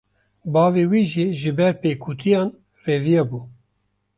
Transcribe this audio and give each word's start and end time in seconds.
Bavê 0.53 0.83
wî 0.91 1.03
jî, 1.11 1.25
ji 1.39 1.51
ber 1.59 1.73
pêkutiyan 1.81 2.49
reviya 2.87 3.23
bû 3.29 3.39